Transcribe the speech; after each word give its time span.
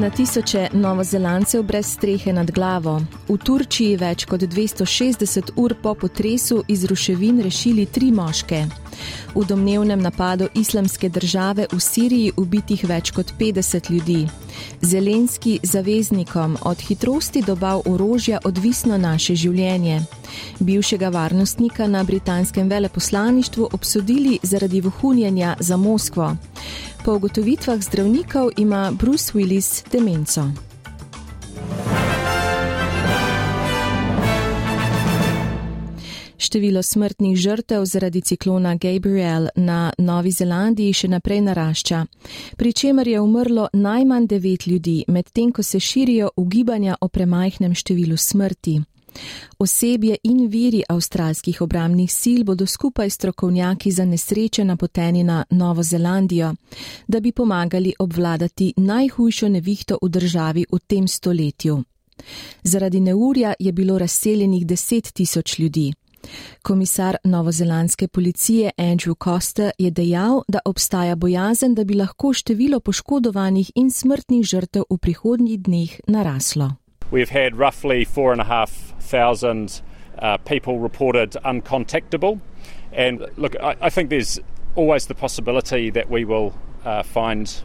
Na 0.00 0.10
tisoče 0.10 0.68
novozelancev 0.72 1.62
brez 1.62 1.86
strehe 1.86 2.32
nad 2.32 2.50
glavo. 2.50 3.00
V 3.28 3.36
Turčiji 3.44 3.96
več 3.98 4.24
kot 4.30 4.44
260 4.46 5.50
ur 5.56 5.74
po 5.82 5.94
potresu 5.98 6.60
iz 6.68 6.84
ruševin 6.86 7.40
rešili 7.42 7.86
tri 7.86 8.12
moške. 8.14 8.60
V 9.34 9.44
domnevnem 9.48 9.98
napadu 9.98 10.46
islamske 10.54 11.08
države 11.08 11.66
v 11.72 11.80
Siriji 11.80 12.32
ubitih 12.36 12.84
več 12.84 13.10
kot 13.10 13.32
50 13.40 13.90
ljudi. 13.90 14.28
Zelenski 14.80 15.58
zaveznikom 15.62 16.56
od 16.62 16.78
hitrosti 16.78 17.42
dobav 17.42 17.82
orožja 17.86 18.38
odvisno 18.44 18.98
naše 18.98 19.34
življenje. 19.34 20.00
Bivšega 20.60 21.08
varnostnika 21.08 21.86
na 21.86 22.04
britanskem 22.04 22.68
veleposlaništvu 22.68 23.68
obsodili 23.72 24.38
zaradi 24.42 24.80
vohunjenja 24.80 25.56
za 25.60 25.76
Moskvo. 25.76 26.36
Po 27.04 27.14
ugotovitvah 27.14 27.80
zdravnikov 27.80 28.50
ima 28.56 28.92
Bruce 28.98 29.32
Willis 29.32 29.82
demenco. 29.92 30.68
Število 36.48 36.82
smrtnih 36.82 37.36
žrtev 37.36 37.84
zaradi 37.84 38.20
ciklona 38.20 38.74
Gabriel 38.74 39.48
na 39.56 39.92
Novi 39.98 40.30
Zelandiji 40.30 40.92
še 40.92 41.08
naprej 41.12 41.40
narašča, 41.44 42.04
pri 42.56 42.72
čemer 42.72 43.08
je 43.08 43.20
umrlo 43.20 43.68
najmanj 43.72 44.26
devet 44.26 44.66
ljudi, 44.66 45.02
medtem 45.08 45.52
ko 45.52 45.62
se 45.62 45.80
širijo 45.80 46.30
ugibanja 46.36 46.96
o 47.00 47.08
premajhnem 47.08 47.74
številu 47.74 48.16
smrti. 48.16 48.78
Osebje 49.58 50.16
in 50.22 50.46
viri 50.48 50.82
avstralskih 50.88 51.60
obramnih 51.62 52.12
sil 52.20 52.40
bodo 52.44 52.66
skupaj 52.66 53.10
strokovnjaki 53.10 53.90
za 53.90 54.04
nesreče 54.04 54.64
napoteni 54.64 55.24
na 55.24 55.44
Novo 55.50 55.82
Zelandijo, 55.82 56.54
da 57.08 57.20
bi 57.20 57.32
pomagali 57.32 57.94
obvladati 57.98 58.74
najhujšo 58.76 59.48
nevihto 59.48 59.98
v 60.02 60.08
državi 60.08 60.66
v 60.72 60.78
tem 60.86 61.08
stoletju. 61.08 61.82
Zaradi 62.62 63.00
neurja 63.00 63.54
je 63.58 63.72
bilo 63.72 63.98
razseljenih 63.98 64.66
deset 64.66 65.12
tisoč 65.12 65.58
ljudi. 65.58 65.92
Komisar 66.62 67.16
novozelandske 67.24 68.08
policije 68.08 68.70
Andrew 68.78 69.14
Costa 69.24 69.70
je 69.78 69.90
dejal, 69.90 70.42
da 70.48 70.58
obstaja 70.64 71.16
bojazen, 71.16 71.74
da 71.74 71.84
bi 71.84 71.94
lahko 71.94 72.32
število 72.32 72.80
poškodovanih 72.80 73.70
in 73.74 73.90
smrtnih 73.90 74.44
žrtev 74.44 74.82
v 74.90 74.98
prihodnjih 74.98 75.62
dneh 75.62 76.00
naraslo. 76.06 76.72
We've 77.10 77.30
had 77.30 77.56
roughly 77.56 78.04
four 78.04 78.32
and 78.32 78.40
a 78.40 78.44
half 78.44 78.70
thousand 79.00 79.80
uh, 80.18 80.36
people 80.38 80.78
reported 80.78 81.32
uncontactable. 81.44 82.40
And 82.92 83.26
look, 83.36 83.56
I, 83.56 83.76
I, 83.80 83.90
think 83.90 84.10
there's 84.10 84.40
always 84.74 85.06
the 85.06 85.14
possibility 85.14 85.90
that 85.90 86.10
we 86.10 86.24
will 86.24 86.58
uh, 86.84 87.02
find 87.02 87.62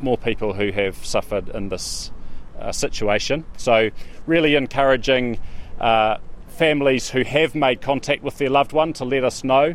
more 0.00 0.16
people 0.16 0.52
who 0.52 0.70
have 0.72 1.04
suffered 1.04 1.48
in 1.50 1.68
this 1.68 2.10
uh, 2.58 2.72
situation. 2.72 3.44
So, 3.56 3.90
really 4.26 4.54
encouraging 4.54 5.38
uh, 5.80 6.18
families 6.48 7.10
who 7.10 7.22
have 7.22 7.54
made 7.54 7.80
contact 7.80 8.22
with 8.22 8.38
their 8.38 8.50
loved 8.50 8.72
one 8.72 8.92
to 8.94 9.04
let 9.04 9.24
us 9.24 9.44
know. 9.44 9.74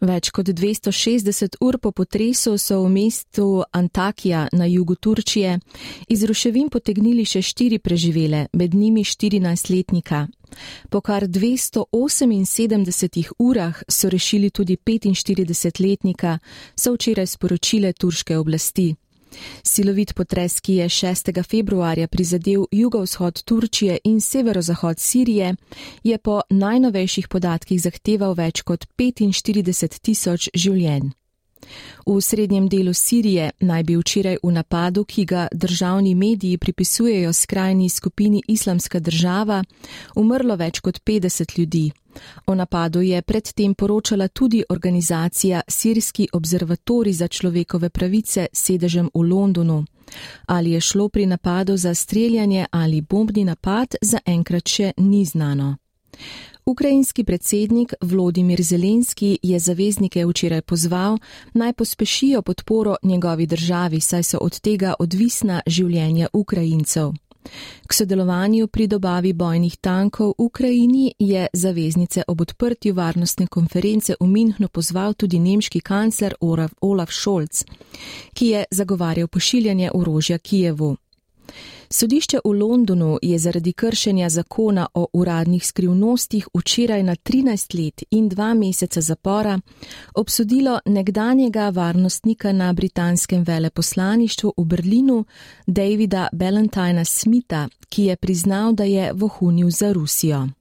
Več 0.00 0.30
kot 0.30 0.46
260 0.46 1.56
ur 1.60 1.78
po 1.78 1.92
potresu 1.92 2.58
so 2.58 2.84
v 2.84 2.90
mestu 2.90 3.62
Antakija 3.72 4.48
na 4.52 4.66
jugu 4.66 4.94
Turčije 4.94 5.58
iz 6.08 6.24
ruševin 6.24 6.68
potegnili 6.68 7.24
še 7.24 7.42
štiri 7.42 7.78
preživele, 7.78 8.46
med 8.52 8.74
njimi 8.74 9.04
14-letnika. 9.04 10.28
Po 10.90 11.00
kar 11.00 11.28
278 11.28 13.32
urah 13.38 13.82
so 13.88 14.08
rešili 14.08 14.50
tudi 14.50 14.76
45-letnika, 14.76 16.38
so 16.76 16.92
včeraj 16.94 17.26
sporočile 17.26 17.92
turške 17.92 18.38
oblasti. 18.38 18.94
Silovit 19.62 20.14
potres, 20.14 20.60
ki 20.60 20.80
je 20.80 20.88
6. 20.88 21.32
februarja 21.46 22.08
prizadel 22.08 22.66
jugovzhod 22.70 23.42
Turčije 23.44 23.98
in 24.04 24.20
severozahod 24.20 24.98
Sirije, 24.98 25.54
je 26.04 26.18
po 26.18 26.40
najnovejših 26.50 27.28
podatkih 27.28 27.80
zahteval 27.82 28.34
več 28.34 28.62
kot 28.62 28.86
45 28.98 29.98
tisoč 30.02 30.50
življenj. 30.54 31.10
V 32.06 32.20
srednjem 32.20 32.68
delu 32.68 32.92
Sirije 32.92 33.50
naj 33.60 33.82
bi 33.82 33.96
včeraj 33.96 34.36
v 34.42 34.52
napadu, 34.52 35.04
ki 35.04 35.24
ga 35.24 35.48
državni 35.52 36.14
mediji 36.14 36.58
pripisujejo 36.58 37.32
skrajni 37.32 37.88
skupini 37.88 38.42
Islamska 38.48 39.00
država, 39.00 39.64
umrlo 40.16 40.56
več 40.56 40.80
kot 40.80 41.00
50 41.04 41.58
ljudi. 41.58 41.90
O 42.46 42.54
napadu 42.54 43.00
je 43.00 43.22
predtem 43.22 43.74
poročala 43.74 44.28
tudi 44.28 44.64
organizacija 44.68 45.60
Sirski 45.68 46.28
observatori 46.32 47.12
za 47.12 47.28
človekove 47.28 47.90
pravice 47.90 48.46
sedežem 48.52 49.10
v 49.14 49.22
Londonu. 49.22 49.84
Ali 50.46 50.70
je 50.70 50.80
šlo 50.80 51.08
pri 51.08 51.26
napadu 51.26 51.76
za 51.76 51.94
streljanje 51.94 52.66
ali 52.70 53.00
bombni 53.00 53.44
napad, 53.44 53.94
zaenkrat 54.02 54.68
še 54.68 54.92
ni 54.96 55.24
znano. 55.24 55.76
Ukrajinski 56.66 57.24
predsednik 57.24 57.94
Vladimir 58.00 58.62
Zelenski 58.62 59.38
je 59.42 59.58
zaveznike 59.58 60.26
včeraj 60.26 60.62
pozval 60.62 61.18
naj 61.54 61.72
pospešijo 61.72 62.42
podporo 62.42 62.96
njegovi 63.02 63.46
državi, 63.46 64.00
saj 64.00 64.22
so 64.22 64.38
od 64.38 64.60
tega 64.60 64.94
odvisna 64.98 65.62
življenja 65.66 66.28
Ukrajincev. 66.32 67.12
K 67.86 67.94
sodelovanju 67.94 68.68
pri 68.68 68.86
dobavi 68.86 69.32
bojnih 69.32 69.76
tankov 69.76 70.34
v 70.38 70.44
Ukrajini 70.44 71.14
je 71.18 71.46
zaveznice 71.52 72.22
ob 72.28 72.40
odprtju 72.40 72.94
varnostne 72.94 73.46
konference 73.46 74.14
v 74.20 74.26
Minhnu 74.26 74.68
pozval 74.68 75.14
tudi 75.14 75.38
nemški 75.38 75.80
kancler 75.80 76.34
Olaf 76.80 77.10
Scholz, 77.10 77.64
ki 78.34 78.46
je 78.46 78.64
zagovarjal 78.70 79.28
pošiljanje 79.28 79.90
orožja 79.94 80.38
Kijevu. 80.38 80.96
Sodišče 81.90 82.38
v 82.44 82.52
Londonu 82.52 83.18
je 83.22 83.38
zaradi 83.38 83.72
kršenja 83.72 84.28
zakona 84.28 84.86
o 84.94 85.06
uradnih 85.12 85.66
skrivnostih 85.66 86.48
včeraj 86.54 87.02
na 87.02 87.16
13 87.16 87.84
let 87.84 88.02
in 88.10 88.30
2 88.30 88.54
meseca 88.54 89.00
zapora 89.00 89.60
obsodilo 90.14 90.80
nekdanjega 90.86 91.70
varnostnika 91.70 92.52
na 92.52 92.72
britanskem 92.72 93.42
veleposlaništvu 93.42 94.52
v 94.56 94.64
Berlinu 94.64 95.24
Davida 95.66 96.28
Balentina 96.32 97.04
Smitha, 97.04 97.68
ki 97.88 98.04
je 98.04 98.16
priznal, 98.16 98.72
da 98.72 98.84
je 98.84 99.12
vohunil 99.12 99.70
za 99.70 99.92
Rusijo. 99.92 100.59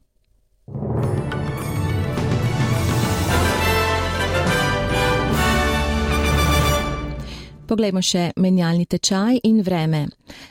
Poglejmo 7.70 8.00
še 8.02 8.32
menjalni 8.42 8.82
tečaj 8.90 9.36
in 9.46 9.60
vreme. 9.62 10.08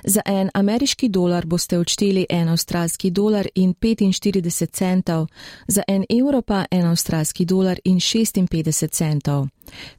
Za 0.07 0.21
en 0.25 0.47
ameriški 0.55 1.09
dolar 1.11 1.43
boste 1.45 1.75
odšteli 1.75 2.23
en 2.29 2.47
avstralski 2.53 3.11
dolar 3.11 3.49
in 3.55 3.73
45 3.75 4.71
centov, 4.71 5.27
za 5.67 5.83
en 5.87 6.05
evro 6.09 6.41
pa 6.41 6.63
en 6.71 6.87
avstralski 6.87 7.45
dolar 7.45 7.81
in 7.83 7.99
56 7.99 8.87
centov. 8.95 9.49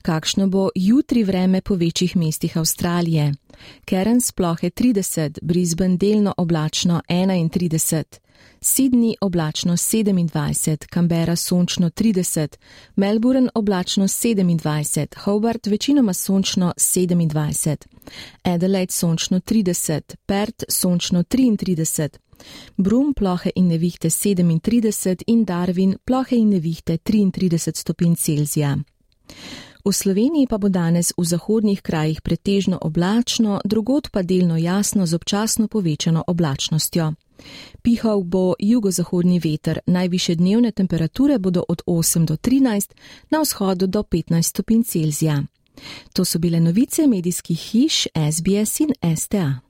Kakšno 0.02 0.48
bo 0.48 0.70
jutri 0.74 1.24
vreme 1.24 1.60
po 1.60 1.74
večjih 1.74 2.16
mestih 2.16 2.56
Avstralije? 2.56 3.34
Keren 3.84 4.20
splohe 4.20 4.70
30, 4.70 5.38
Brisbane 5.42 5.96
delno 5.96 6.34
oblačno 6.36 7.00
31. 7.08 8.04
Sydney 8.60 9.14
oblačno 9.20 9.72
27, 9.72 10.86
Canberra 10.94 11.36
sončno 11.36 11.90
30, 11.90 12.56
Melbourne 12.96 13.48
oblačno 13.54 14.04
27, 14.04 15.18
Hobart 15.18 15.66
večinoma 15.66 16.12
sončno 16.12 16.72
27, 16.76 17.76
Adelaide 18.42 18.92
sončno 18.92 19.40
30, 19.40 20.16
Perth 20.26 20.64
sončno 20.68 21.22
33, 21.22 22.08
Brum 22.76 23.14
plohe 23.14 23.50
in 23.54 23.68
nevihte 23.68 24.10
37 24.10 25.22
in 25.26 25.44
Darwin 25.44 25.96
plohe 26.04 26.36
in 26.36 26.48
nevihte 26.48 26.98
33 26.98 27.76
stopinj 27.76 28.14
Celzija. 28.16 28.78
V 29.84 29.92
Sloveniji 29.92 30.46
pa 30.46 30.58
bo 30.58 30.68
danes 30.68 31.12
v 31.16 31.24
zahodnih 31.24 31.82
krajih 31.82 32.20
pretežno 32.20 32.78
oblačno, 32.80 33.60
drugod 33.64 34.10
pa 34.12 34.22
delno 34.22 34.56
jasno 34.56 35.06
z 35.06 35.14
občasno 35.14 35.68
povečano 35.68 36.24
oblačnostjo. 36.26 37.12
Pihal 37.82 38.22
bo 38.22 38.54
jugozahodni 38.58 39.40
veter, 39.40 39.80
najviše 39.86 40.34
dnevne 40.34 40.72
temperature 40.72 41.38
bodo 41.38 41.64
od 41.68 41.82
8 41.86 42.26
do 42.26 42.36
13, 42.36 42.92
na 43.30 43.40
vzhodu 43.40 43.86
do 43.86 44.02
15 44.02 44.42
stopinj 44.42 44.82
Celzija. 44.82 45.42
To 46.12 46.24
so 46.24 46.38
bile 46.38 46.60
novice 46.60 47.06
medijskih 47.06 47.58
hiš 47.58 48.06
SBS 48.32 48.80
in 48.80 49.16
STA. 49.16 49.69